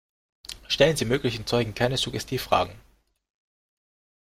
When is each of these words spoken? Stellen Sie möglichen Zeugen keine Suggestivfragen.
Stellen 0.67 0.97
Sie 0.97 1.05
möglichen 1.05 1.45
Zeugen 1.45 1.75
keine 1.75 1.95
Suggestivfragen. 1.95 2.73